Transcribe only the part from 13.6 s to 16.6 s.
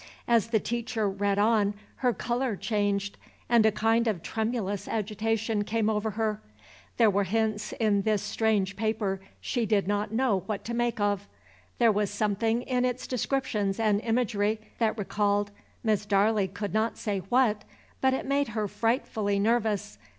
and imagery that recalled, Miss Darley